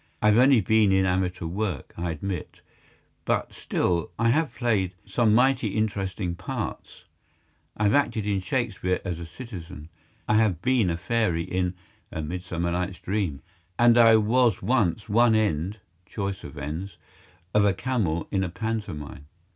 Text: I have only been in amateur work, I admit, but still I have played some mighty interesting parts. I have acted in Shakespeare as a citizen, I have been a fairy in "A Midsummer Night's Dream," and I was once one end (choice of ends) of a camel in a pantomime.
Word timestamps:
I 0.19 0.29
have 0.29 0.39
only 0.39 0.61
been 0.61 0.91
in 0.91 1.05
amateur 1.05 1.45
work, 1.45 1.93
I 1.95 2.09
admit, 2.09 2.61
but 3.23 3.53
still 3.53 4.09
I 4.17 4.29
have 4.29 4.55
played 4.55 4.95
some 5.05 5.35
mighty 5.35 5.75
interesting 5.77 6.33
parts. 6.33 7.03
I 7.77 7.83
have 7.83 7.93
acted 7.93 8.25
in 8.25 8.39
Shakespeare 8.39 8.99
as 9.05 9.19
a 9.19 9.27
citizen, 9.27 9.89
I 10.27 10.37
have 10.37 10.59
been 10.59 10.89
a 10.89 10.97
fairy 10.97 11.43
in 11.43 11.75
"A 12.11 12.23
Midsummer 12.23 12.71
Night's 12.71 12.99
Dream," 12.99 13.43
and 13.77 13.95
I 13.95 14.15
was 14.15 14.63
once 14.63 15.07
one 15.07 15.35
end 15.35 15.77
(choice 16.07 16.43
of 16.43 16.57
ends) 16.57 16.97
of 17.53 17.63
a 17.63 17.71
camel 17.75 18.27
in 18.31 18.43
a 18.43 18.49
pantomime. 18.49 19.27